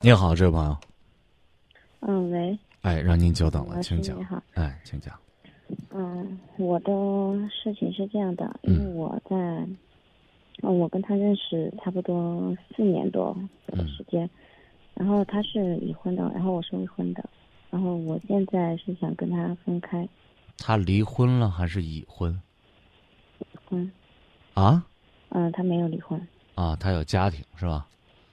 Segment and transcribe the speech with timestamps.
[0.00, 0.76] 你好，这位朋友。
[2.00, 2.56] 嗯，喂。
[2.82, 4.22] 哎，让您久等了，请讲你。
[4.22, 4.40] 好。
[4.54, 5.12] 哎，请讲。
[5.90, 6.92] 嗯，我的
[7.50, 9.36] 事情是这样的，嗯因为我在，
[10.62, 14.30] 嗯，我跟他认识差不多四年多的嗯时间，
[14.94, 17.28] 然后他是已婚的，然后我是未婚的，
[17.68, 20.08] 然后我现在是想跟他分开，
[20.58, 22.40] 他离婚了还是已婚？
[23.40, 23.90] 已婚
[24.54, 24.86] 啊
[25.30, 26.24] 嗯，他没有离婚，
[26.54, 27.84] 啊，他有家庭是吧？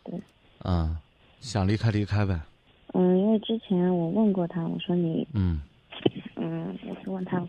[0.03, 0.21] 对。
[0.59, 0.95] 嗯，
[1.45, 2.39] 想离开离开呗。
[2.93, 5.61] 嗯，因为之前我问过他，我说你，嗯，
[6.35, 7.45] 嗯，我是问他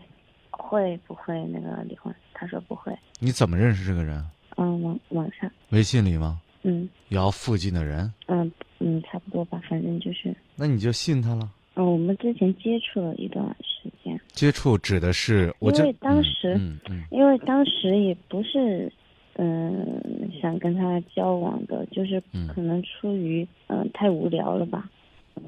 [0.51, 4.23] 会不会那个离婚，他说不会，你怎么认识这个人？
[4.57, 6.39] 嗯，网网上，微信里吗？
[6.63, 8.11] 嗯摇附近的人？
[8.27, 10.35] 嗯嗯，差不多吧，反正就是。
[10.55, 11.49] 那你就信他了？
[11.75, 18.91] 嗯，我们之前接触了一段时间，接触指的是我就因为当时嗯嗯因为当时也不是
[19.37, 24.89] 嗯、想跟他交往的，就是嗯可能出于嗯、太无聊了吧，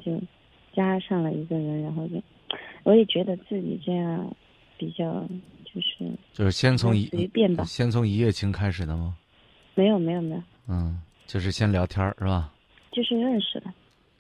[0.05, 0.20] 就
[0.73, 2.21] 加上了一个人，然后就
[2.84, 4.31] 我也觉得自己这样
[4.77, 5.27] 比较
[5.65, 9.18] 就是嗯，就是先从一随便吧先从一夜情开始的吗？
[9.76, 12.53] 没有没有没有，嗯，就是先聊天儿是吧？
[12.91, 13.71] 就是认识的，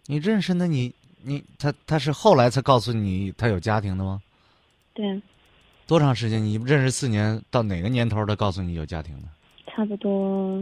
[0.05, 4.21] 你认识那你你他他是后来才告诉你他有家庭的吗？
[4.93, 5.21] 对啊，
[5.85, 6.43] 多长时间？
[6.43, 9.27] 你认识四年，到哪个年头他告诉你有家庭的？
[9.69, 10.61] 差不多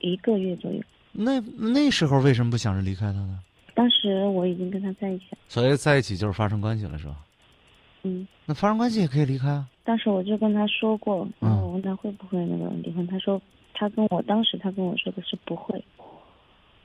[0.00, 0.80] 一个月左右。
[1.12, 3.40] 那那时候为什么不想着离开他呢？
[3.74, 7.16] 当时我已经跟他在一起了，所以在一起就是发生关系了，是吧？
[8.02, 8.26] 嗯。
[8.44, 9.66] 那发生关系也可以离开啊。
[9.84, 13.40] 当时我就跟他说过，然嗯后我问他会不会那个离婚，他说
[13.74, 15.82] 他跟我当时他跟我说的是不会，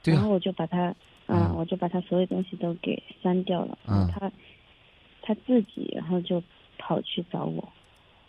[0.02, 0.94] 对啊然后，我就把他，
[1.26, 4.32] 嗯啊，我就把他所有东西都给删掉了，他
[5.22, 6.42] 他自己然后就
[6.78, 7.68] 跑去找我，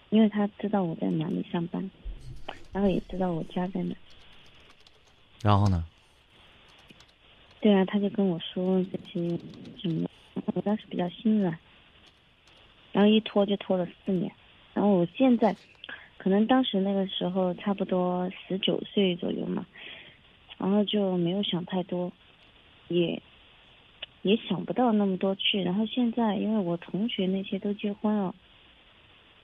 [0.10, 1.90] 因为他知道我在哪里上班，
[2.72, 3.96] 然后也知道我家在哪，
[5.42, 5.84] 然后呢？
[7.60, 9.40] 对啊，他就跟我说这些
[9.82, 10.08] 什么，
[10.54, 11.58] 我当时比较心软，
[12.92, 14.32] 然后一拖就拖了四年，
[14.76, 15.56] 然后我现在，
[16.18, 19.66] 可能当时那个时候差不多十九岁左右嘛，
[20.60, 22.12] 然后就没有想太多，
[22.90, 23.20] 也
[24.22, 28.36] 也想不到那么多去，然后现在因为我同学那些都结婚了，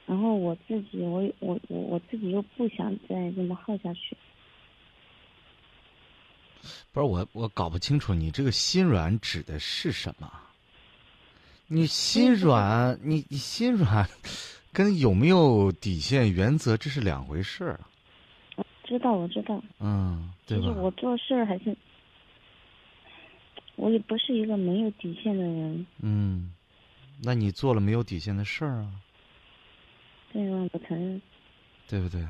[0.06, 4.16] 然后我自己我我我我自己又不想再这么耗下去，
[6.92, 10.32] 不是我，我搞不清楚你这个心软指的是什么？
[11.68, 14.08] 你心软，你你心软，
[14.74, 17.80] 跟有没有底线、原则这是两回事儿。
[18.84, 19.64] 知道我知道。
[19.80, 20.68] 嗯，对吧？
[20.68, 21.76] 其实我做事儿还是，
[23.78, 26.54] 我也不是一个没有底线的人，嗯，
[27.24, 28.92] 那你做了没有底线的事儿啊，
[30.34, 31.22] 这个我承认。
[31.88, 32.26] 对不对？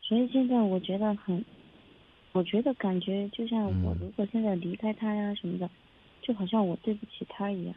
[0.00, 1.44] 所以现在我觉得很，
[2.32, 5.68] 我觉得感觉就像我嗯如果现在离开他呀什么的，
[6.22, 7.74] 就好像我对不起他一样，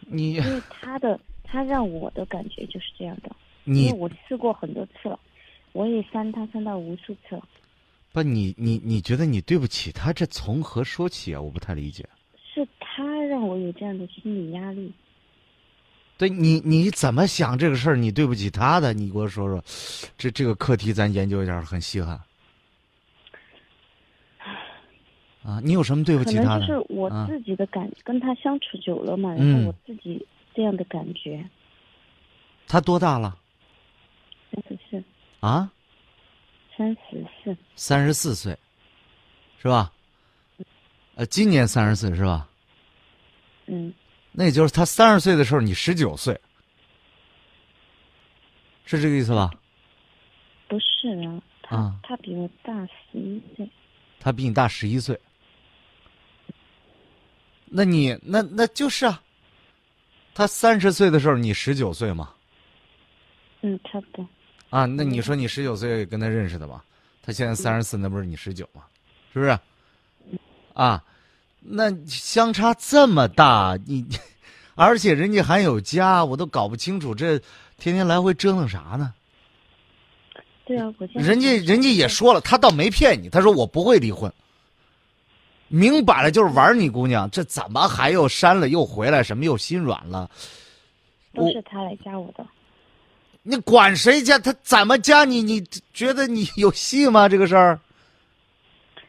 [0.00, 5.18] 你因为他的他让我的感觉就是这样的，因你为我试过很多次了，
[5.72, 7.48] 我也删他删到无数次了，
[8.12, 11.40] 不，你你你觉得你对不起他，这从何说起啊？
[11.40, 12.06] 我不太理解。
[13.52, 14.92] 我有这样的心理压力。
[16.18, 17.96] 对你你怎么想这个事儿？
[17.96, 19.62] 你对不起他的，你给我说说，
[20.16, 22.20] 这这个课题咱研究一下，很稀罕。
[25.42, 26.60] 啊，你有什么对不起他的？
[26.60, 30.24] 能就是我啊自己的感，跟他相处久了嘛，然嗯后我自己
[30.54, 31.44] 这样的感觉，
[32.68, 33.36] 他多大了？
[34.52, 35.02] 三十四，
[35.40, 35.72] 啊，
[36.76, 38.56] 三十四，三十四岁，
[39.60, 39.92] 是吧？
[41.16, 42.48] 呃，今年三十四是吧？
[43.74, 43.90] 嗯，
[44.32, 46.38] 那也就是他三十岁的时候，你十九岁，
[48.84, 49.50] 是这个意思吧？
[50.68, 53.66] 不是啊，他、啊他比我大十一岁，
[54.20, 55.18] 他比你大十一岁，
[57.64, 59.22] 那你那那就是啊，
[60.34, 62.34] 他三十岁的时候你十九岁嘛，
[63.62, 64.28] 嗯，差不多，
[64.68, 66.84] 啊，那你说你十九岁跟他认识的吧？
[67.22, 68.84] 他现在三十四，那不是你十九吗？
[69.32, 69.58] 是不是？
[70.74, 71.02] 啊，
[71.64, 74.06] 那相差这么大，你，
[74.74, 77.38] 而且人家还有家，我都搞不清楚这
[77.78, 79.14] 天天来回折腾啥呢？
[80.64, 84.32] 对啊，我人家人家也说了，他倒没骗你，他说我不会离婚，
[85.68, 90.30] 明摆了就是玩你姑娘，这怎么还又删了又回来，什么又心软了？
[91.34, 92.46] 都是他来加我的，
[93.42, 94.38] 你管谁加？
[94.38, 95.42] 他怎么加你？
[95.42, 97.28] 你觉得你有戏吗？
[97.28, 97.80] 这个事儿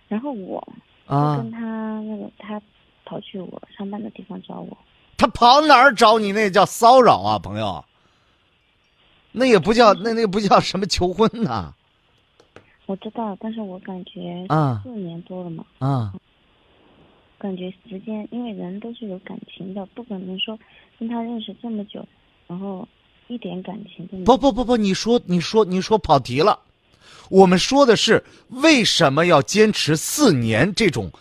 [0.07, 0.73] 然后我就
[1.05, 1.59] 啊跟，他
[2.01, 2.61] 那个他
[3.05, 4.77] 跑去我上班的地方找我，
[5.17, 6.31] 他跑哪儿找你？
[6.31, 7.83] 那叫骚扰啊，朋友。
[9.31, 11.73] 那也不叫那那不叫什么求婚呐、
[12.85, 16.13] 我知道，但是我感觉啊四年多了嘛，啊，
[17.39, 20.57] 感觉时间，因为人都是有感情的，不可能说
[20.99, 22.05] 跟他认识这么久，
[22.47, 22.87] 然后
[23.27, 24.25] 一点感情都没有。
[24.25, 26.59] 不不不不，你说你说你说跑题了。
[27.29, 31.11] 我们说的是为什么要坚持四年这种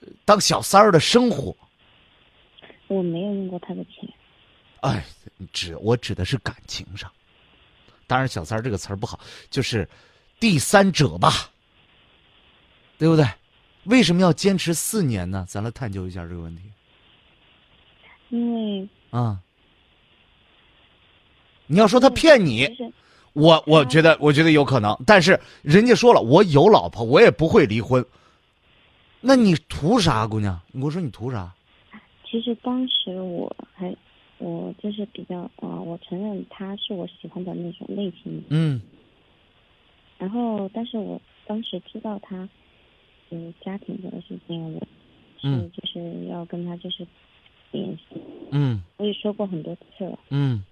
[0.00, 1.56] 呃当小三儿的生活？
[2.88, 4.08] 我没有用过他的钱，
[4.80, 5.04] 哎，
[5.52, 7.10] 指我指的是感情上。
[8.06, 9.18] 当然，“小三儿”这个词儿不好，
[9.48, 9.88] 就是
[10.38, 11.50] 第三者吧，
[12.98, 13.26] 对不对？
[13.84, 15.44] 为什么要坚持四年呢？
[15.48, 16.62] 咱来探究一下这个问题
[18.28, 19.40] 因为啊。
[21.66, 22.68] 你要说他骗你
[23.34, 28.04] 我我觉得我觉得有可能，但是人家说了，我有老婆，我也不会离婚。
[29.20, 30.60] 那你图啥，姑娘？
[30.80, 31.54] 我说你图啥？
[32.24, 33.94] 其实当时我还
[34.38, 38.80] 我就是比较啊、呃我承认他是我喜欢的那种类型，嗯
[40.18, 42.48] 然后但是我当时知道他
[43.30, 44.86] 嗯家庭这个事情，我是
[45.42, 47.06] 嗯就是要跟他就是
[47.70, 48.20] 联系，
[48.50, 50.64] 嗯我也说过很多次了，嗯。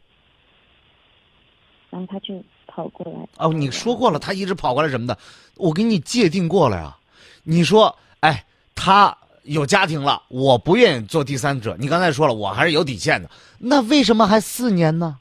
[1.90, 3.28] 然后他就跑过来。
[3.36, 5.16] 哦，你说过了，他一直跑过来什么的，
[5.56, 6.96] 我给你界定过了呀。
[7.44, 8.44] 你说，哎，
[8.74, 11.76] 他有家庭了，我不愿意做第三者。
[11.78, 13.30] 你刚才说了，我还是有底线的。
[13.58, 15.18] 那为什么还四年呢？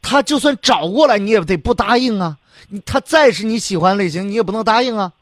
[0.00, 2.36] 他就算找过来，你也得不答应啊。
[2.68, 5.12] 你他再是你喜欢类型，你也不能答应啊。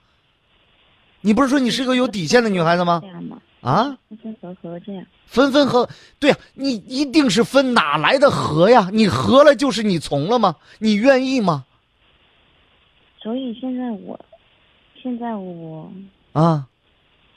[1.21, 3.09] 你不是说你是个有底线的女孩子吗这？
[3.09, 5.05] 样嘛，啊，分分合合这样。
[5.27, 8.91] 分分合，对呀、你一定是分，哪来的合呀？
[8.93, 10.57] 你合了就是你从了吗？
[10.79, 11.65] 你愿意吗？
[13.23, 14.19] 所以现在我，
[15.01, 15.93] 现在我
[16.33, 16.67] 啊。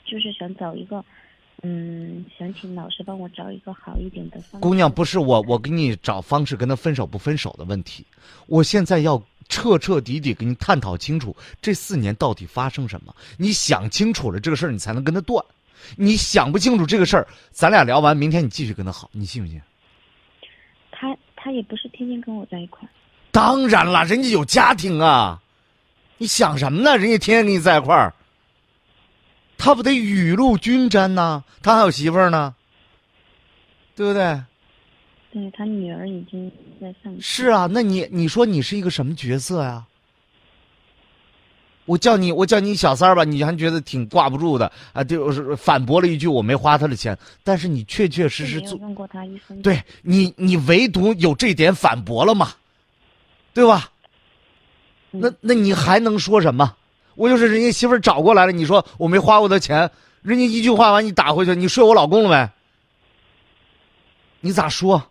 [0.06, 1.02] 就是想找一个，
[1.62, 4.62] 嗯，想请老师帮我找一个好一点的方式。
[4.62, 8.04] 姑娘，不是我，我给你找方式跟他分手不分手的问题，
[8.46, 13.14] 我现在要彻彻底底给你探讨清楚这四年到底发生什么。
[13.38, 15.42] 你想清楚了这个事儿，你才能跟他断。
[15.96, 19.60] 你想不清楚这个事儿，咱俩聊完，明天你继续跟他好，你信不信？
[20.90, 22.90] 他他也不是天天跟我在一块儿，
[23.30, 25.42] 当然了，人家有家庭啊，
[26.18, 26.96] 你想什么呢？
[26.96, 28.14] 人家天天跟你在一块儿，
[29.58, 31.42] 他不得雨露均沾呐？
[31.62, 32.54] 他还有媳妇儿呢，
[33.94, 34.42] 对不对？
[35.32, 37.12] 对他女儿已经在上。
[37.20, 39.84] 是啊，那你你说你是一个什么角色呀？
[41.86, 45.04] 我叫你我叫你小三儿吧，你还觉得挺挂不住的啊？
[45.04, 49.62] 就是反驳了一句我没花他的钱，但是你确确实实做，用过他一分钱。
[49.62, 52.52] 对你你唯独有这点反驳了嘛，
[53.52, 53.90] 对吧？
[55.12, 56.74] 嗯那那你还能说什么？
[57.14, 59.90] 我就是人家媳妇儿找过来了，你说我没花过他钱，
[60.22, 62.50] 人家一句话完你打回去，你睡我老公了没？
[64.40, 65.04] 你咋说？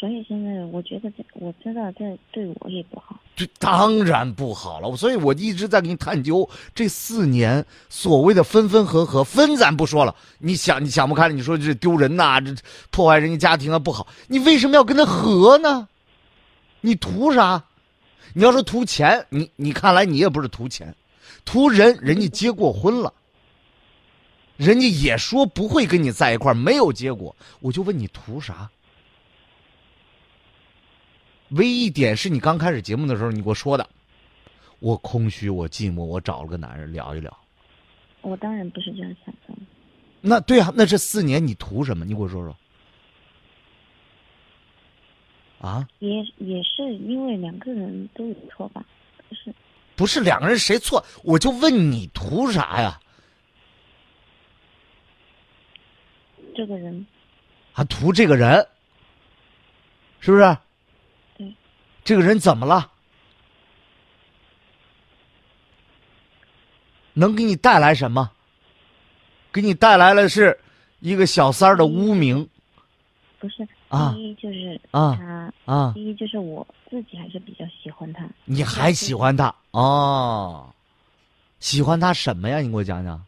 [0.00, 3.20] 所以现在我觉得这我知道这对我也不好。
[3.36, 12.54] 这当然不好了，所以我一直在给你探究这四年所谓的分分合合，分咱不说了，你想你想不开，你说这丢人呐、这
[12.90, 15.86] 破坏人家家庭啊不好，你为什么要跟他和呢？
[16.80, 17.62] 你图啥？
[18.32, 20.94] 你要说图钱，你你看来你也不是图钱，
[21.44, 23.12] 图人，人家结过婚了，
[24.56, 28.70] 人家也说不会跟你在一块儿，没有结果，我就问你图啥？
[31.50, 33.88] 唯一一点是你刚开始节目的时候你给我说的，
[34.78, 37.36] 我空虚，我寂寞，我找了个男人聊一聊。
[38.22, 39.62] 我当然不是这样想的。
[40.20, 42.04] 那对啊，那这四年你图什么？
[42.04, 42.56] 你给我说说。
[45.60, 48.84] 啊，也也是因为两个人都有错吧，
[49.28, 49.54] 不是
[49.96, 53.00] 不是两个人谁错，我就问你图啥呀？
[56.54, 57.06] 这个人
[57.72, 58.66] 还图这个人，
[60.20, 60.56] 是不是？
[62.04, 62.16] 对。
[62.16, 62.90] 这个人怎么了？
[67.12, 68.30] 能给你带来什么？
[69.52, 70.56] 给你带来了是
[71.00, 72.48] 一个小三儿的污名
[73.40, 75.92] 不是啊第一就是啊他，啊！
[75.92, 78.24] 第一就是我自己还是比较喜欢他。
[78.44, 80.72] 你还喜欢他哦？
[81.58, 82.60] 喜欢他什么呀？
[82.60, 83.20] 你给我讲讲。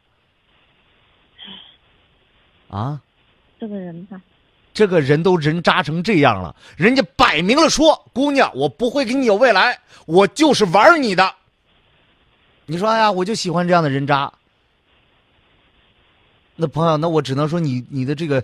[2.68, 3.02] 啊，
[3.58, 4.22] 这个人吧？
[4.74, 11.34] 这个人都人渣成这样了，人家摆明了说：“姑娘，我不会跟你有未来，我就是玩你的。”
[12.66, 14.32] 你说哎呀，我就喜欢这样的人渣。
[16.54, 18.40] 那朋友，那我只能说你你的这个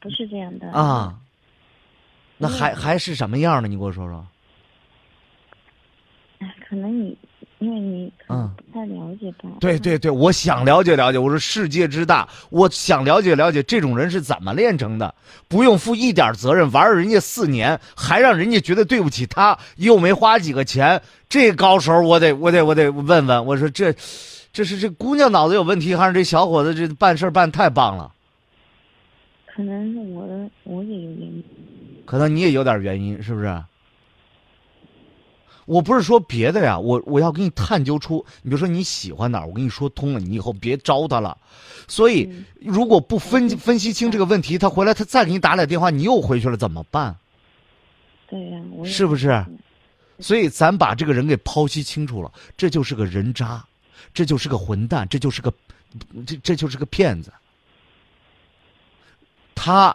[0.00, 1.14] 不是这样的啊，
[2.38, 3.68] 那还还是什么样的？
[3.68, 4.26] 你给我说说。
[6.38, 7.16] 哎，可能你
[7.58, 9.48] 因为你嗯不太了解吧。
[9.60, 11.18] 对对对，我想了解了解。
[11.18, 15.14] 我说世界之大，我想了解了解这种人是怎么炼成的，
[15.48, 23.46] 不用负一点责任，玩人家四年，还让人家觉得对不起他，又没花几个钱，这高手我得我得我得问问。
[23.46, 23.94] 我说这，
[24.52, 28.10] 这是这姑娘脑子有问题，还是这小伙子这办事儿办太棒了？
[29.54, 31.44] 可能是我的我也有原因。
[32.04, 33.62] 可能你也有点原因，是不是？
[35.66, 41.36] 我不是说别的呀，我我要给你探究出，你比如说你喜欢哪儿，我跟你说通了，你以后别招他了。
[41.86, 47.14] 所以，嗯如果不分分析清这个问题，他回来他再给你打俩电话，你又回去了怎么办？
[48.28, 49.58] 对呀、是不是嗯
[50.20, 53.64] 所以咱把这个人给剖析清楚了，这就是个人渣，
[54.14, 55.52] 这就是个混蛋，这就是个，
[56.24, 57.32] 这这就是个骗子。
[59.56, 59.94] 他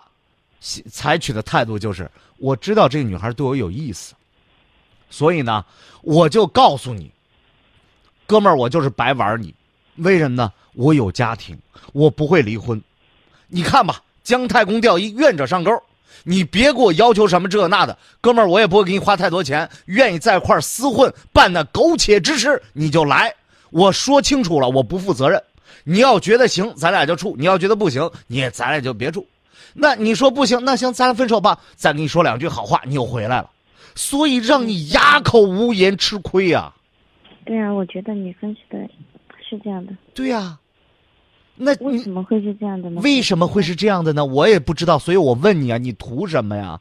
[0.92, 4.14] 采取的态度就是，我知道这个女孩对我有意思，
[5.10, 5.66] 所以呢，
[6.02, 7.12] 我就告诉你，
[8.26, 9.54] 哥们儿，我就是白玩你，
[9.96, 10.52] 为什么呢？
[10.74, 11.58] 我有家庭，
[11.94, 12.82] 我不会离婚。
[13.48, 15.72] 你看吧，姜太公钓鱼，愿者上钩。
[16.24, 19.70] 你别给我要求什么这那的，哥们儿，我也不会给你花太多钱。
[19.86, 23.34] 愿意在一块厮混，办那苟且之事，你就来。
[23.72, 25.42] 我说清楚了，我不负责任。
[25.86, 29.26] 你要觉得行，咱俩就处；你要觉得不行，你也咱俩就别处。
[29.74, 31.58] 那你说不行，那行，咱俩分手吧。
[31.76, 33.50] 再跟你说两句好话，你又回来了，
[33.96, 36.74] 所以让你哑口无言，吃亏呀、
[37.46, 38.80] 对啊，我觉得你分析的
[39.48, 39.96] 是这样的。
[40.14, 40.60] 对呀、
[41.56, 43.02] 那为什么会是这样的呢？
[43.02, 44.26] 为什么会是这样的呢？
[44.26, 46.80] 我也不知道，所以我问你啊，你图什么呀？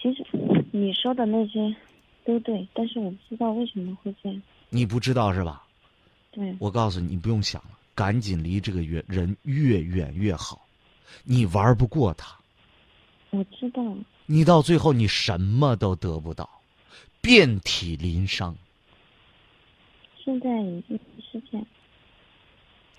[0.00, 0.24] 其实
[0.70, 1.74] 你说的那些
[2.24, 4.42] 都对，但是我不知道为什么会这样。
[4.68, 5.64] 你不知道是吧？
[6.30, 10.66] 对，我告诉你，你不用想了，赶紧离这个越人越远越好。
[11.24, 12.36] 你玩不过他，
[13.30, 13.82] 我知道。
[14.26, 16.48] 你到最后你什么都得不到，
[17.20, 18.56] 遍体鳞伤。
[20.24, 21.66] 现在已经是这样，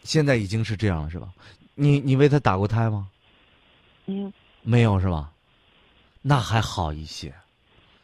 [0.03, 1.31] 现在已经是这样了，是吧？
[1.75, 3.09] 你你为他打过胎吗？
[4.05, 5.33] 没有，没有是吧？
[6.21, 7.33] 那还好一些，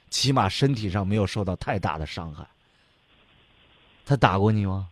[0.10, 2.46] 起码身体上没有受到太大的伤害。
[4.06, 4.90] 他打过你吗？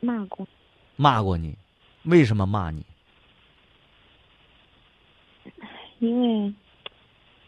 [0.00, 0.46] 骂过。
[0.96, 1.56] 骂过你？
[2.02, 2.84] 为什么骂你？
[6.00, 6.52] 因为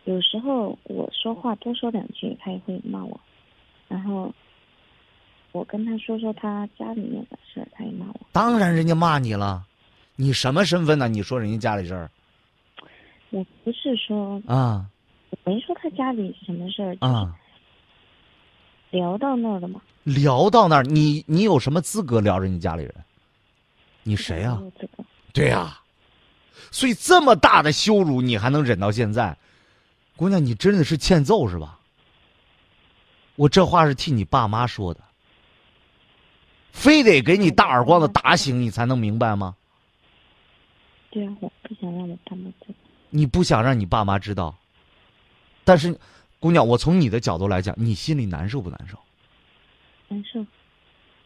[0.04, 3.20] 有时候我说话多说两句，他也会骂我，
[3.88, 4.32] 然后
[5.50, 8.20] 我跟他说说他家里面的事儿，他也骂我。
[8.30, 9.66] 当然，人家骂你了。
[10.16, 11.08] 你什么身份呢？
[11.08, 12.10] 你说人家家里事儿
[13.30, 14.86] 我不是说啊
[15.30, 17.34] 我没说他家里什么事儿，啊！
[18.90, 19.80] 聊到那儿了嘛。
[20.04, 22.94] 聊到那儿，你你有什么资格聊人家家里人？
[24.02, 25.80] 你谁呀、没有这个对呀、
[26.70, 29.36] 所以这么大的羞辱，你还能忍到现在，
[30.16, 31.78] 姑娘，你真的是欠揍是吧？
[33.36, 35.00] 我这话是替你爸妈说的，
[36.70, 39.56] 非得给你大耳光子打醒，你才能明白吗？
[41.10, 42.74] 对啊，我不想让我爸妈知道。
[43.10, 44.56] 你不想让你爸妈知道，
[45.64, 45.98] 但是，
[46.40, 48.98] 姑娘，我从你的角度来讲，你心里难受不难受？
[50.08, 50.46] 难受。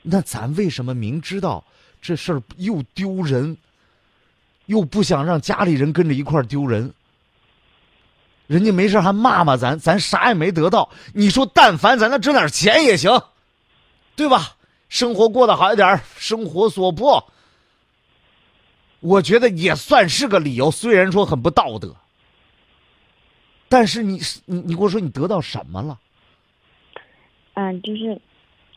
[0.03, 1.65] 那咱为什么明知道
[2.01, 3.57] 这事儿又丢人，
[4.67, 6.93] 又不想让家里人跟着一块丢人？
[8.47, 10.89] 人家没事还骂骂咱，咱啥也没得到。
[11.13, 13.21] 你说，但凡咱能挣点钱也行，
[14.15, 14.57] 对吧？
[14.89, 17.33] 生活过得好一点，生活所迫，
[19.01, 20.71] 我觉得也算是个理由。
[20.71, 21.93] 虽然说很不道德，
[23.69, 25.99] 但是你你你给我说，你得到什么了？
[27.55, 28.21] 嗯，就是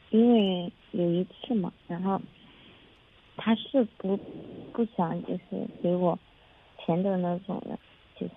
[0.10, 2.19] 因为有一次嘛，然后
[3.41, 4.17] 他是不
[4.74, 6.17] 不想就是给我
[6.77, 7.79] 钱的那种人，
[8.19, 8.34] 就是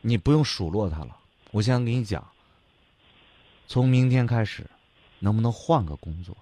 [0.00, 1.16] 你不用数落他了。
[1.52, 2.26] 我现在跟你讲，
[3.68, 4.68] 从明天开始，
[5.20, 6.36] 能不能换个工作，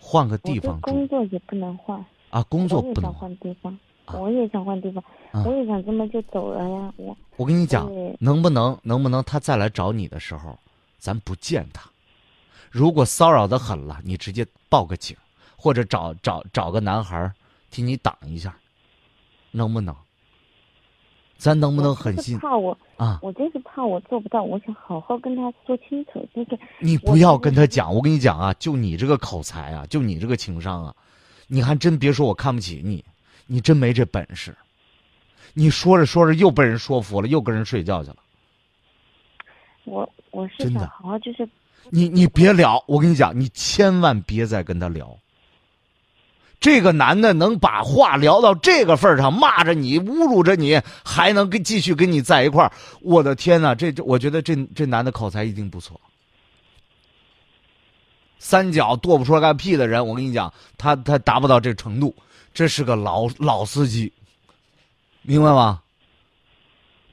[0.00, 2.42] 换个地方住工作也不能换，啊？
[2.44, 3.34] 工作不能换。
[3.36, 7.88] 地方，啊我也想换地方，啊我也想这么就走了呀，我我跟你讲，
[8.18, 10.58] 能不能能不能他再来找你的时候，
[10.98, 11.88] 咱不见他。
[12.70, 15.16] 如果骚扰的狠了，你直接报个警，
[15.56, 17.32] 或者找找找个男孩
[17.70, 18.56] 替你挡一下，
[19.50, 19.94] 能不能？
[21.36, 23.20] 咱能不能狠心怕我，啊？
[23.22, 30.94] 我就是怕我做不到，我想好好跟他说清楚，就是你不要跟他讲，我跟你讲啊，就你这个口才啊，就你这个情商啊，
[31.46, 33.04] 你还真别说我看不起你，
[33.46, 34.56] 你真没这本事。
[35.54, 38.16] 你说着说着又被人说服了，又跟人睡觉去了。
[39.88, 41.48] 我我是想好好就是
[41.90, 45.16] 你你别聊，我跟你讲，你千万别再跟他聊。
[46.60, 53.76] 这个男的能把话聊到这个份儿上，骂着你，侮辱着你，还能跟继续跟你在一块儿，我的天哪！
[53.76, 56.00] 这这，我觉得这这男的口才一定不错。
[58.40, 62.14] 三脚跺不出来个屁的人，我跟你讲，他他达不到这程度，
[62.52, 64.12] 这是个老老司机，
[65.22, 65.80] 明白吗？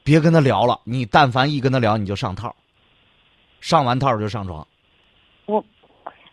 [0.02, 2.54] 别跟他聊了，你但凡一跟他聊，你就上套，
[3.66, 4.64] 上完套就上床。
[5.46, 5.64] 我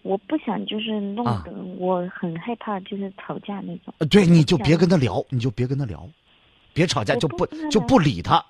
[0.03, 3.91] 我不想就是弄啊得我很害怕，就是吵架那种。
[3.97, 6.07] 呃，对，你就别跟他聊，你就别跟他聊，
[6.73, 8.45] 别吵架，我就不就不理他，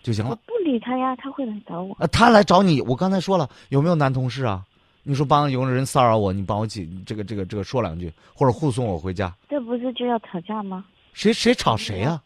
[0.00, 0.30] 就行了。
[0.30, 1.96] 我不理他呀，他会来找我。
[1.98, 4.64] 呃，他来找你，我刚才说了，有没有男同事啊？
[5.02, 10.84] 你说帮有人骚扰我，你帮我解这个这个这个说两句，或者护送我回家，这不是就要吵架吗？
[11.14, 12.22] 谁谁吵谁呀、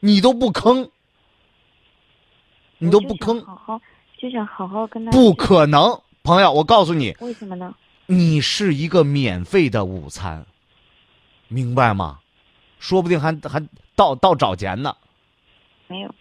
[0.00, 0.88] 你都不吭，
[2.78, 3.80] 你都不吭，好好
[4.22, 5.10] 就想好好跟他。
[5.10, 7.74] 不可能，朋友，我告诉你，为什么呢？
[8.06, 10.46] 你是一个免费的午餐，
[11.48, 12.20] 明白吗？
[12.78, 13.60] 说不定还还
[13.96, 14.96] 倒倒找钱呢，
[15.88, 16.14] 没有。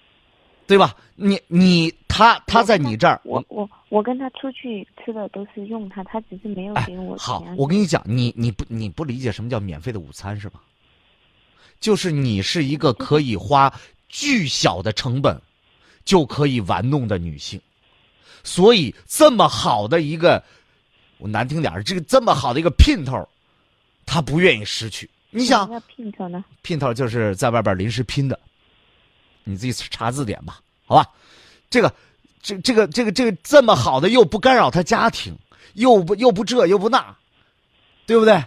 [0.66, 0.96] 对吧？
[1.16, 7.36] 你你他他在你这儿，我我我跟他出去吃的都是用他，他只是没有给我钱。
[7.36, 10.60] 哎好，我跟你讲，你你不你不理解什么叫免费的午餐是吧？
[11.80, 13.72] 就是你是一个可以花
[14.08, 15.40] 巨小的成本
[16.06, 17.60] 就可以玩弄的女性，
[18.44, 20.44] 所以这么好的一个，
[21.18, 23.28] 我难听点儿，这个这么好的一个姘头，
[24.06, 25.10] 他不愿意失去。
[25.30, 26.44] 你想什，么姘头呢？
[26.64, 28.40] 姘头就是在外边临时拼的，
[29.44, 31.10] 你自己查字典吧，好吧？
[31.70, 31.94] 这个，
[32.42, 35.38] 这这个这个这个这么好的又不干扰他家庭，
[35.76, 37.16] 又不又不这又不那，
[38.06, 38.44] 对不对？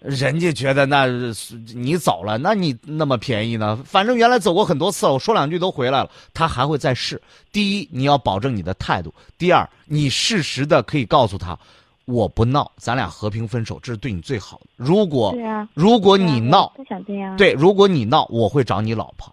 [0.00, 3.76] 人家觉得那是你走了，那你那么便宜呢？
[3.84, 7.20] 反正原来走过很多次了，我说两句都回来了，他还会再试。
[7.52, 11.58] 第一，你要保证你的态度；第二，你适时的可以告诉他，
[12.06, 14.66] 我不闹，咱俩和平分手，这是对你最好的。
[14.76, 15.68] 如果啊。
[15.74, 17.36] 如果你闹，我不想这样啊。
[17.36, 19.30] 对，如果你闹，我会找你老婆。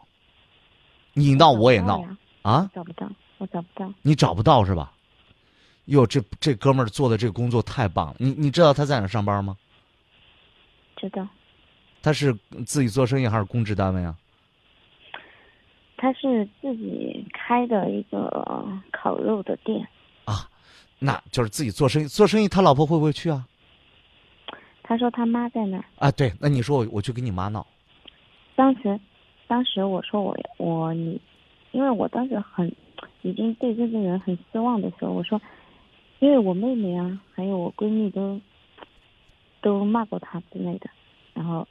[1.14, 2.04] 你闹我也闹
[2.42, 2.70] 啊！
[2.76, 3.92] 找不到，我找不到。
[4.02, 4.92] 你找不到是吧？
[5.86, 8.16] 哟，这这哥们儿做的这个工作太棒了。
[8.20, 9.56] 你你知道他在哪上班吗？
[10.98, 11.28] 知道，
[12.02, 12.34] 他是
[12.66, 14.16] 自己做生意还是公职单位啊？
[15.96, 19.88] 他是自己开的一个烤肉的店。
[20.26, 20.50] 啊，
[21.00, 22.06] 那就是自己做生意。
[22.08, 23.48] 做生意，他老婆会不会去啊？
[24.84, 25.84] 他说他妈在那儿。
[25.98, 27.66] 啊，对，那你说我我去跟你妈闹，
[28.56, 29.00] 当时，
[29.48, 31.20] 当时我说我我你，
[31.72, 32.74] 因为我当时很
[33.22, 35.42] 已经对这个人很失望的时候，我说，
[36.20, 38.40] 因为我妹妹啊，还有我闺蜜都
[39.62, 40.90] 都骂过他之类的，
[41.38, 41.68] 然后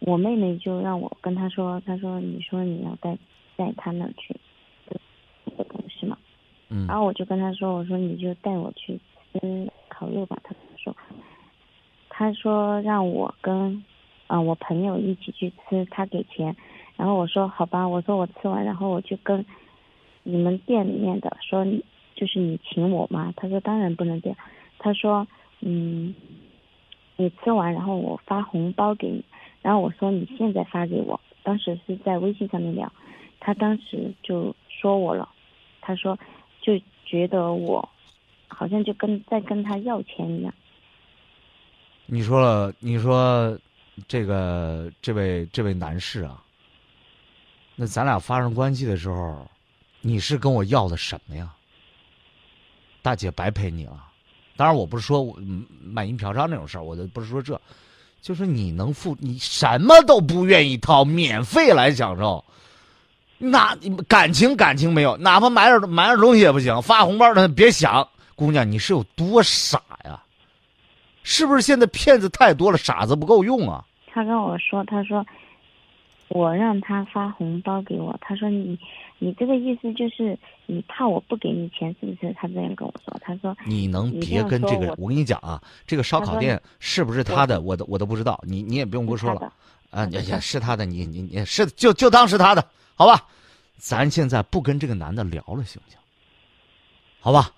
[0.00, 3.16] 我妹妹就让我跟他说，她说你说你要带
[3.56, 4.36] 带他那儿去，
[5.46, 6.18] 这个东西嘛，
[6.68, 9.00] 嗯然后我就跟他说，我说你就带我去
[9.32, 10.38] 吃烤肉吧。
[10.44, 10.94] 他说，
[12.10, 13.82] 他说让我跟
[14.26, 16.54] 啊、我朋友一起去吃，他给钱。
[16.96, 19.44] 然后我说好吧，我说我吃完，然后我就跟
[20.22, 21.64] 你们店里面的说，
[22.14, 23.32] 就是你请我嘛？
[23.36, 24.38] 他说当然不能这样。
[24.78, 25.26] 他说
[25.60, 26.14] 嗯，
[27.22, 29.24] 你吃完，然后我发红包给你。
[29.60, 32.92] 然后我说你现在发给我，当时是在微信上面聊，
[33.38, 35.28] 他当时就说我了，
[35.80, 36.18] 他说
[36.60, 37.88] 就觉得我
[38.48, 40.52] 好像就跟在跟他要钱一样。
[42.06, 43.56] 你说了，你说
[44.08, 46.42] 这个这位这位男士啊，
[47.76, 49.48] 那咱俩发生关系的时候，
[50.00, 51.54] 你是跟我要的什么呀？
[53.00, 54.11] 大姐白陪你了，
[54.62, 55.36] 当然我不是说我
[55.84, 57.60] 卖淫嫖娼那种事儿，我就不是说这，
[58.20, 62.44] 就是你能付，你什么都不愿意掏，免费来享受，
[63.38, 70.22] 那感情感情没有，哪怕买点买点东西也不行，发红包的别想，姑娘你是有多傻呀？
[71.24, 73.84] 是不是现在骗子太多了，傻子不够用啊？
[74.14, 75.26] 他跟我说，他说
[76.34, 78.78] 我让他发红包给我，他说你
[79.18, 82.32] 你这个意思就是你怕我不给你钱是不是？
[82.34, 84.42] 他这样跟我说，他说你能别？
[84.44, 89.52] 跟这个我跟你讲啊，这个烧烤店是不是他的，我都我都不知道，你你也不用跟我说了
[89.90, 93.26] 啊，也也是他的，你你你是就就当是他的，好吧？
[93.76, 95.98] 咱现在不跟这个男的聊了，行不行？
[97.20, 97.50] 好吧？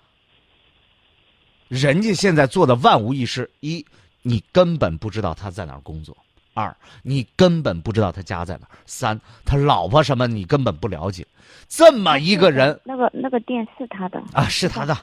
[1.67, 3.85] 人家现在做的万无一失：一，
[4.21, 6.15] 你根本不知道他在哪儿工作；
[6.55, 11.27] 二，你根本不知道他家在哪儿；三，他老婆什么你根本不了解。
[11.67, 14.97] 这么一个人，那个那个店是他的啊，是他的。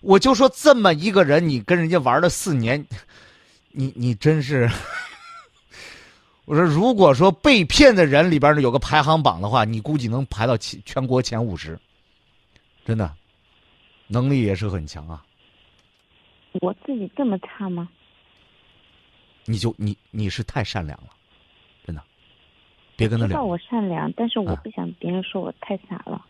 [0.00, 2.84] 我就说这么一个人，你跟人家玩了四年，
[3.70, 4.68] 你你真是，
[6.44, 11.78] 我说如果说被骗的人里边呢有个排行榜的话，你估计能排到前全国前五十，
[12.84, 13.14] 真的，
[14.08, 15.22] 能力也是很强啊。
[16.60, 17.88] 我自己这么差吗？
[19.46, 21.08] 你就你你是太善良了，
[21.86, 22.02] 真的，
[22.96, 23.28] 别跟他聊。
[23.28, 26.24] 知道我善良，但是我啊不想别人说我太傻了。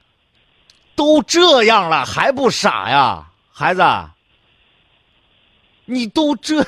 [0.94, 3.82] 都这样了还不傻呀，孩子？
[5.84, 6.64] 你都这，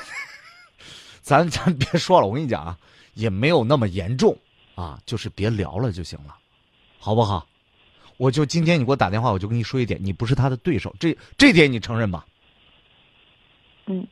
[1.21, 2.77] 咱咱别说了，我跟你讲啊，
[3.15, 4.37] 也没有那么严重
[4.75, 6.35] 啊，就是别聊了就行了，
[6.99, 7.45] 好不好？
[8.17, 12.25] 我就今天你给我打电话，我就跟你说一点，你不是他的对手，这这点你承认吧？
[13.87, 14.07] 嗯，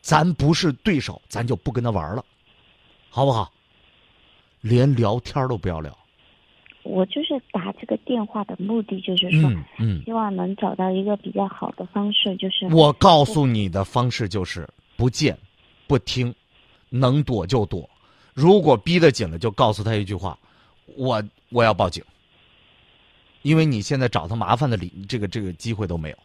[0.00, 2.24] 咱不是对手，咱就不跟他玩了，
[3.08, 3.52] 好不好？
[4.60, 5.96] 连聊天都不要聊。
[6.82, 15.38] 我就是打这个电话的目的就是说，嗯嗯，希望能找到一个比较好的方式，就是我告诉你的方式就是不见，
[15.86, 16.34] 不听，
[16.88, 17.88] 能躲就躲。
[18.32, 20.38] 如果逼得紧了，就告诉他一句话：
[20.96, 22.02] 我我要报警，
[23.42, 26.16] 因为你现在找他麻烦的理这个这个机会都没有，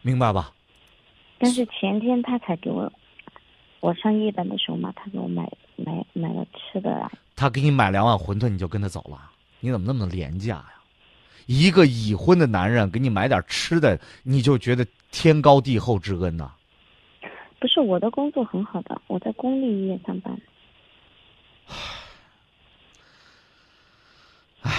[0.00, 0.52] 明白吧？
[1.38, 2.92] 但是前天他才给我，
[3.80, 7.10] 我上夜班的时候嘛，他给我买买买了吃的来。
[7.34, 9.30] 他给你买两碗馄饨，你就跟他走了？
[9.60, 10.72] 你怎么那么廉价呀？
[11.46, 16.52] 一个已婚的男人给你买点吃的，你就觉得天高地厚之恩呐、
[17.60, 20.36] 不是我的工作很好的，我在公立医院上班。
[24.62, 24.72] 唉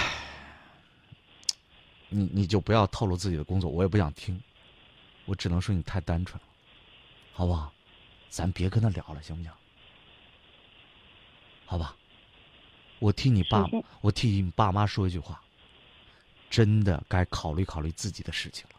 [2.10, 4.38] 你你就不要透露自己的工作，我也不想听，
[5.28, 6.48] 我只能说你太单纯了，
[7.34, 7.70] 好不好？
[8.30, 9.52] 咱别跟他聊了，行不行？
[11.66, 11.94] 好吧，
[12.98, 13.66] 我替你爸
[14.00, 15.38] 我替你爸妈说一句话，
[16.48, 18.76] 真的该考虑考虑自己的事情了，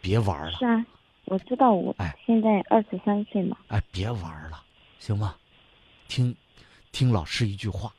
[0.00, 0.86] 别玩了是，啊，
[1.24, 4.62] 我知道我哎现在二十三岁嘛，哎，别玩了，
[5.00, 5.34] 行吗？
[6.06, 6.32] 听，
[6.92, 7.92] 听老师一句话，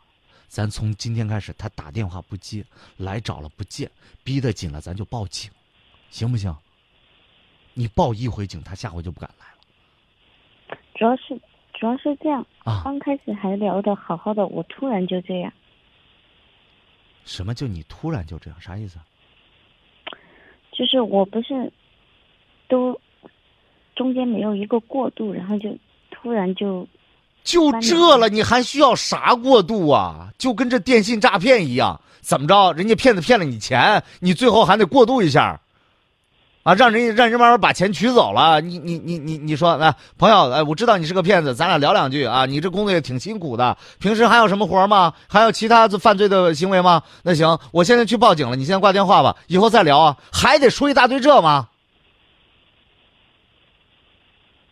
[0.47, 3.91] 咱从今天开始，他打电话不接，来找了不见，
[4.23, 5.51] 逼得紧了，咱就报警，
[6.09, 6.55] 行不行？
[7.75, 11.37] 你报一回警，他下回就不敢来了主要是
[11.73, 12.81] 主要是这样，啊！
[12.85, 15.51] 刚开始还聊的好好的，我突然就这样，
[17.25, 18.59] 什么就你突然就这样？
[18.61, 18.97] 啥意思？
[20.71, 21.71] 就是我不是
[22.69, 22.97] 都
[23.93, 25.69] 中间没有一个过渡，然后就
[26.11, 26.87] 突然就
[27.43, 30.29] 就这了，你还需要啥过渡啊？
[30.37, 32.71] 就跟这电信诈骗一样，怎么着？
[32.73, 35.59] 人家骗子骗了你钱，你最后还得过渡一下，
[36.65, 38.59] 啊，让人让人慢慢把钱取走了。
[38.59, 42.47] 你你你你你说，来，朋友，哎，我知道你是个骗子，咱俩聊两句啊。
[42.47, 45.13] 你这工作也挺辛苦的，平时还有什么活吗？
[45.29, 47.03] 还有其他犯罪的行为吗？
[47.21, 50.17] 那行，我现在去报警了，你先挂电话吧，以后再聊啊。
[50.33, 51.69] 还得说一大堆这吗？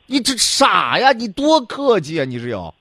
[0.08, 1.12] 你这傻呀？
[1.12, 2.26] 你多客气啊！
[2.26, 2.74] 你是有。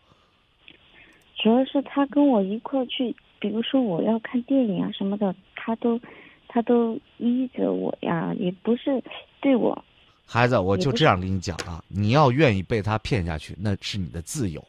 [1.37, 6.01] 主要是他跟我一块去，比如说我要看电影啊什么的，他都
[6.53, 9.03] 他都依着我呀，也不是
[9.41, 9.83] 对我
[10.27, 14.63] 孩子，我就这样跟你讲啊，你要愿意被他骗下去，那是你的自由。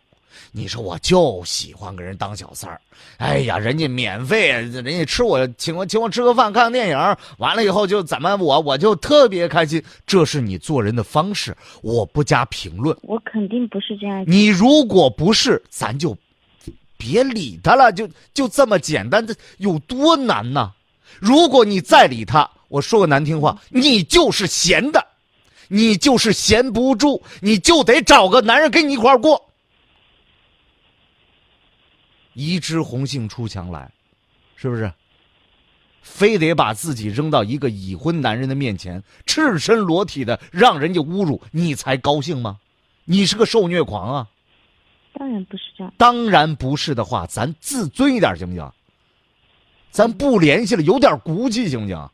[0.51, 2.81] 你说我就喜欢给人当小三儿，
[3.17, 6.97] 哎呀，人家免费，人家吃我请我请我吃个饭，看个电影，
[7.37, 12.97] 完了以后就怎么我我就特别开心，这是你做人的方式，我不加评论。
[13.01, 14.23] 我肯定不是这样。
[14.25, 16.17] 你如果不是，咱就
[16.97, 20.71] 别理他了，就就这么简单，这有多难呢？
[21.19, 25.05] 如果你再理他，我说个难听话，你就是闲的，
[25.67, 29.49] 你就是闲不住，你就得找个男人跟你一块儿过。
[32.33, 33.91] 一枝红杏出墙来，
[34.55, 34.91] 是不是？
[36.01, 42.59] 非得把自己扔到一个已婚男人的面前，赤身裸体的让人家侮辱，你才高兴吗？
[43.05, 44.27] 你是个受虐狂啊！
[45.13, 45.93] 当然不是这样。
[45.97, 48.69] 当然不是的话，咱自尊一点行不行？
[49.93, 52.09] 咱不联系了，有点骨气行不行？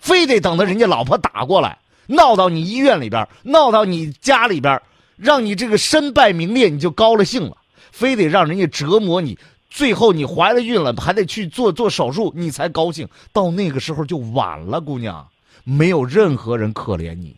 [0.00, 4.82] 非得等到人家老婆打过来，闹到你医院里边，闹到你家里边，
[5.16, 7.56] 让你这个身败名裂，你就高了兴了。
[7.92, 9.38] 非得让人家折磨你，
[9.70, 13.08] 最后你怀了孕了，还得去做做手术，你才高兴。
[13.32, 15.24] 到那个时候就晚了，姑娘，
[15.62, 17.36] 没有任何人可怜你。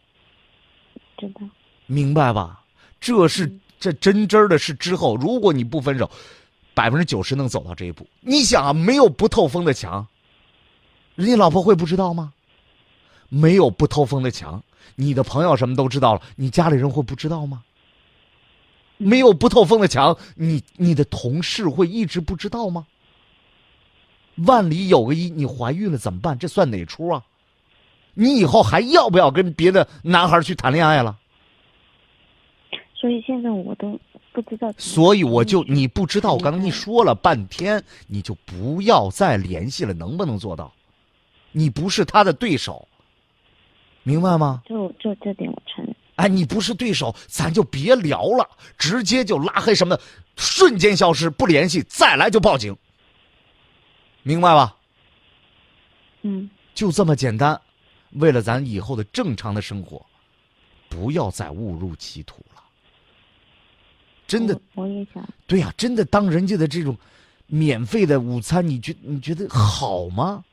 [1.18, 1.40] 真的。
[1.84, 2.62] 明白吧？
[2.98, 6.10] 这是这真真儿的是之后，如果你不分手，
[6.76, 8.06] 百分之九十能走到这一步。
[8.20, 10.06] 你想啊，没有不透风的墙，
[11.14, 12.34] 人家老婆会不知道吗？
[13.30, 14.62] 没有不透风的墙，
[14.94, 17.62] 你的朋友什么都知道了，你家里人会不知道吗？
[18.98, 22.86] 没有不透风的墙，你你的同事会一直不知道吗？
[24.46, 26.38] 万里有个一，你怀孕了怎么办？
[26.38, 27.24] 这算哪出啊？
[28.12, 31.18] 你以后还要不要跟别的男孩去谈恋爱了？
[33.06, 33.96] 所以现在我都
[34.32, 34.74] 不知道。
[34.76, 40.72] 所以我就你不知道，我刚才跟你说了半天，你就不要再联系了，能不能做到？
[41.52, 42.88] 你不是他的对手，
[44.02, 44.60] 明白吗？
[44.66, 45.94] 就就这点我承认。
[46.16, 48.44] 哎，你不是对手，咱就别聊了，
[48.76, 50.02] 直接就拉黑什么的，
[50.36, 52.76] 瞬间消失，不联系，再来就报警，
[54.24, 54.76] 明白吧？
[56.22, 57.60] 嗯，就这么简单。
[58.14, 60.04] 为了咱以后的正常的生活，
[60.88, 62.55] 不要再误入歧途了。
[64.26, 65.26] 真的，我我也想。
[65.46, 66.96] 对呀、真的当人家的这种
[67.46, 70.44] 免费的午餐，你觉你觉得好吗？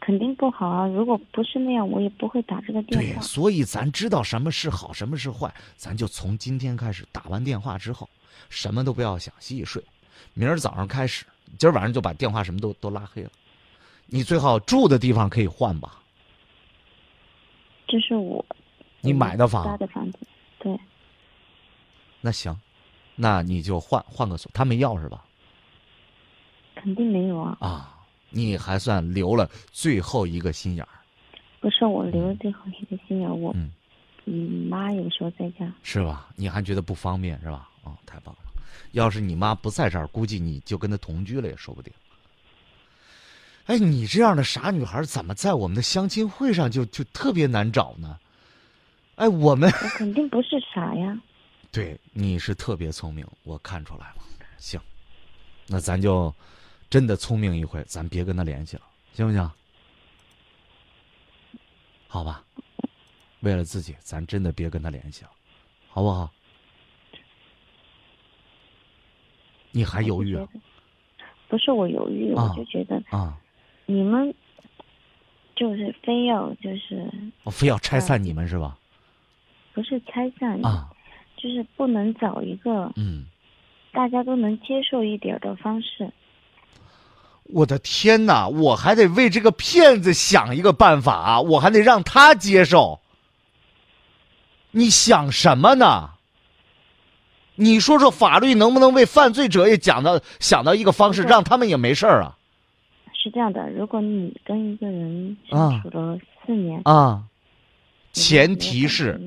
[0.00, 0.86] 肯定不好啊！
[0.88, 3.22] 如果不是那样，我也不会打这个电话对，话。
[3.22, 8.08] 所以咱知道什么是好，什么是坏，咱就从今天开始打完电话之后，
[8.48, 9.80] 什么都不要想，洗洗睡。
[10.34, 11.24] 明儿早上开始，
[11.56, 13.30] 今儿晚上就把电话什么都都拉黑了。
[14.06, 16.00] 你最好住的地方可以换吧？
[17.86, 18.44] 这是我
[19.02, 20.18] 你买的房家的房子，
[20.58, 20.76] 对，
[22.22, 22.58] 那行，
[23.16, 25.22] 那你就换换个所，他没钥匙吧？
[26.74, 27.56] 肯定没有啊。
[27.60, 27.94] 啊，
[28.30, 30.88] 你还算留了最后一个心眼儿，
[31.60, 33.70] 不是我留了最后一个心眼儿，我嗯
[34.24, 36.28] 嗯妈有时候在家，是吧？
[36.36, 37.68] 你还觉得不方便是吧？
[37.82, 38.40] 哦，太棒了！
[38.92, 41.92] 要是你妈不在这儿，估计你就跟她同居了也说不定。
[43.66, 48.18] 哎，你这样的傻女孩，怎么在我们的相亲会上就就特别难找呢？
[49.16, 51.20] 哎，我们我肯定不是傻呀。
[51.72, 54.16] 对你是特别聪明，我看出来了。
[54.58, 54.78] 行，
[55.66, 56.32] 那咱就
[56.90, 58.82] 真的聪明一回，咱别跟他联系了，
[59.14, 59.50] 行不行？
[62.06, 62.44] 好吧，
[63.40, 65.30] 为了自己，咱真的别跟他联系了，
[65.88, 66.30] 好不好？
[69.70, 70.46] 你还犹豫啊？
[71.48, 73.38] 不是我犹豫，啊我就觉得啊！
[73.86, 74.34] 你们
[75.56, 77.10] 就是非要就是
[77.44, 78.78] 我非要拆散你们是吧？
[79.72, 80.90] 不是拆散，啊，
[81.42, 83.24] 就是不能找一个嗯，
[83.92, 86.12] 大家都能接受一点儿的方式。
[87.44, 88.46] 我的天哪！
[88.46, 93.00] 我还得为这个骗子想一个办法，我还得让他接受。
[94.70, 96.10] 你想什么呢？
[97.56, 102.38] 你说说法律能不能为犯罪者也讲到想到一个方式，让他们也没事儿啊？
[103.12, 107.24] 是这样的，如果你跟一个人啊相处了四年，啊，
[108.12, 109.20] 前提是？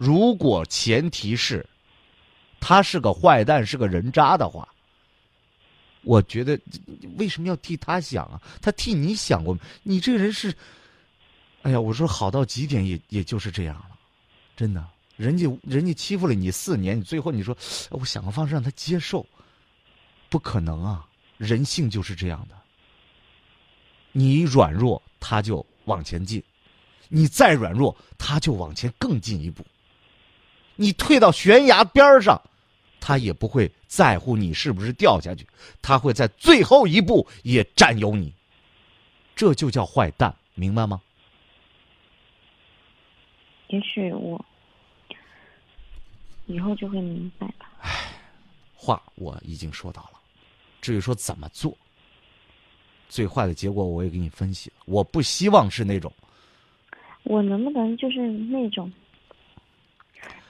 [0.00, 1.68] 如果前提是
[2.58, 4.66] 他是个坏蛋，是个人渣的话，
[6.00, 6.58] 我觉得
[7.18, 8.40] 为什么要替他想啊？
[8.62, 9.60] 他替你想过吗？
[9.82, 10.56] 你这个人是，
[11.60, 13.90] 哎呀，我说好到极点也也就是这样了，
[14.56, 14.82] 真的，
[15.18, 17.54] 人家人家欺负了你四年，你最后你说
[17.90, 19.26] 我想个方式让他接受，
[20.30, 22.56] 不可能啊，人性就是这样的。
[24.12, 26.40] 你软弱，他就往前进；
[27.10, 29.62] 你再软弱，他就往前更进一步。
[30.80, 32.40] 你退到悬崖边儿上，
[32.98, 35.46] 他也不会在乎你是不是掉下去，
[35.82, 38.32] 他会在最后一步也占有你。
[39.36, 40.98] 这就叫坏蛋，明白吗？
[43.68, 44.42] 也许我
[46.46, 47.70] 以后就会明白吧。
[48.74, 50.18] 话我已经说到了，
[50.80, 51.76] 至于说怎么做，
[53.10, 54.76] 最坏的结果我也给你分析了。
[54.86, 56.10] 我不希望是那种
[57.24, 58.90] 我能不能就是那种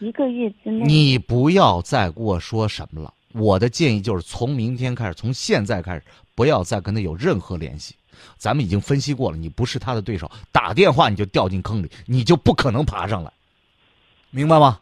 [0.00, 0.84] 一个月之内？
[0.86, 3.12] 你不要再给我说什么了。
[3.32, 6.02] 我的建议就是从明天开始，从现在开始，
[6.34, 7.94] 不要再跟他有任何联系。
[8.36, 13.32] 咱们已经分析过了，你不是他的对手，打电话你就掉进坑里，你就不可能爬上来，
[14.30, 14.80] 明白吗？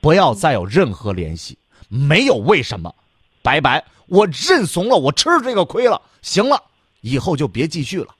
[0.00, 1.58] 不要再有任何联系，
[1.88, 2.94] 没有为什么，
[3.42, 6.62] 拜拜，我认怂了，我吃这个亏了，行了，
[7.00, 8.14] 以后就别继续了。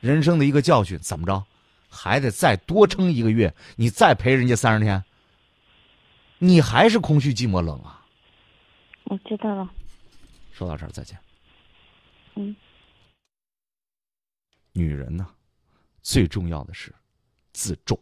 [0.00, 1.44] 人生的一个教训，怎么着，
[1.90, 5.04] 还得再多撑一个月，你再陪人家三十天，
[6.38, 8.06] 你还是空虚寂寞冷啊。
[9.04, 9.68] 我知道了，
[10.52, 11.18] 说到这儿，再见。
[12.36, 12.54] 嗯，
[14.72, 15.28] 女人呢，
[16.00, 16.94] 最重要的是
[17.52, 17.98] 自重。